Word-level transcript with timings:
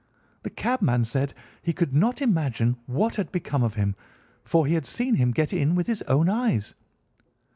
The 0.41 0.49
cabman 0.49 1.05
said 1.05 1.27
that 1.29 1.35
he 1.61 1.73
could 1.73 1.93
not 1.93 2.23
imagine 2.23 2.75
what 2.87 3.17
had 3.17 3.31
become 3.31 3.61
of 3.61 3.75
him, 3.75 3.95
for 4.43 4.65
he 4.65 4.73
had 4.73 4.87
seen 4.87 5.13
him 5.13 5.29
get 5.29 5.53
in 5.53 5.75
with 5.75 5.85
his 5.85 6.01
own 6.07 6.27
eyes. 6.27 6.73